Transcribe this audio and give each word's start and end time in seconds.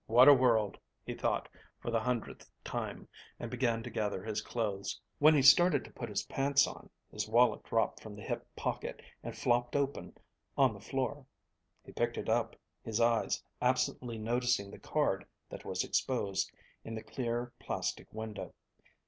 What 0.07 0.27
a 0.27 0.33
world, 0.33 0.79
he 1.05 1.13
thought 1.13 1.47
for 1.79 1.91
the 1.91 1.99
hundredth 1.99 2.49
time 2.63 3.07
and 3.39 3.51
began 3.51 3.83
to 3.83 3.91
gather 3.91 4.23
his 4.23 4.41
clothes. 4.41 4.99
When 5.19 5.35
he 5.35 5.43
started 5.43 5.85
to 5.85 5.93
put 5.93 6.09
his 6.09 6.23
pants 6.23 6.65
on, 6.65 6.89
his 7.11 7.27
wallet 7.29 7.61
dropped 7.63 8.01
from 8.01 8.15
the 8.15 8.23
hip 8.23 8.47
pocket 8.55 9.03
and 9.21 9.37
flopped 9.37 9.75
open 9.75 10.17
on 10.57 10.73
the 10.73 10.79
floor. 10.81 11.27
He 11.85 11.91
picked 11.91 12.17
it 12.17 12.29
up, 12.29 12.55
his 12.81 12.99
eyes 12.99 13.43
absently 13.61 14.17
noticing 14.17 14.71
the 14.71 14.79
card 14.79 15.23
that 15.51 15.65
was 15.65 15.83
exposed 15.83 16.51
in 16.83 16.95
the 16.95 17.03
clear, 17.03 17.53
plastic 17.59 18.11
window. 18.11 18.55